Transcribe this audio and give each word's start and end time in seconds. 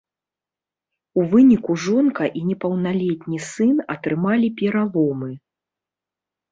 У 1.19 1.25
выніку 1.33 1.71
жонка 1.85 2.23
і 2.39 2.43
непаўналетні 2.49 3.37
сын 3.51 3.75
атрымалі 3.99 4.47
пераломы. 4.65 5.31